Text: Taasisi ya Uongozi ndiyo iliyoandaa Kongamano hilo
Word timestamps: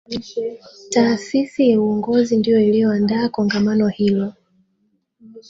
Taasisi 0.93 1.69
ya 1.71 1.81
Uongozi 1.81 2.37
ndiyo 2.37 2.61
iliyoandaa 2.61 3.29
Kongamano 3.29 3.87
hilo 3.87 4.33